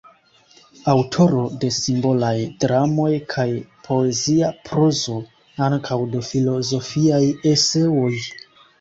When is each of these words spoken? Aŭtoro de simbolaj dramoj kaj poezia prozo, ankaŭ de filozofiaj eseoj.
Aŭtoro 0.93 1.43
de 1.63 1.69
simbolaj 1.75 2.31
dramoj 2.65 3.07
kaj 3.35 3.47
poezia 3.91 4.51
prozo, 4.73 5.21
ankaŭ 5.69 6.03
de 6.17 6.27
filozofiaj 6.35 7.25
eseoj. 7.57 8.15